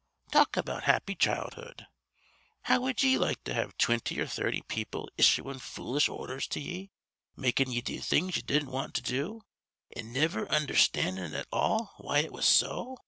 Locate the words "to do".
8.95-9.43